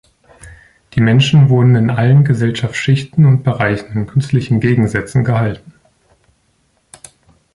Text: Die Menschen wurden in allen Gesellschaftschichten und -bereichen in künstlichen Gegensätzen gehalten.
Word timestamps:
Die 0.95 0.99
Menschen 0.99 1.49
wurden 1.49 1.75
in 1.75 1.91
allen 1.91 2.23
Gesellschaftschichten 2.25 3.23
und 3.27 3.45
-bereichen 3.45 3.93
in 3.93 4.07
künstlichen 4.07 4.59
Gegensätzen 4.59 5.23
gehalten. 5.23 5.73